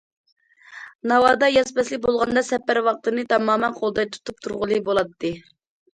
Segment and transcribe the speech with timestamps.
[1.11, 5.33] ناۋادا ياز پەسلى بولغاندا، سەپەر ۋاقتىنى تامامەن قولدا تۇتۇپ تۇرغىلى بولاتتى.